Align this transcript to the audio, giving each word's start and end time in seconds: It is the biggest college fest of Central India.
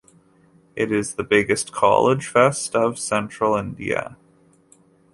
It 0.75 0.91
is 0.91 1.13
the 1.13 1.23
biggest 1.23 1.71
college 1.71 2.25
fest 2.25 2.73
of 2.75 2.97
Central 2.97 3.55
India. 3.55 4.17